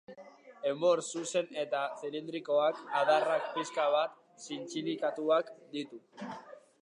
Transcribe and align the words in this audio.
Enbor 0.69 1.01
zuzen 1.07 1.51
eta 1.63 1.81
zilindrikoak, 1.99 2.79
adarrak 3.03 3.45
pixka 3.59 3.87
bat 3.97 4.17
zintzilikatuak 4.47 5.55
ditu. 5.77 6.01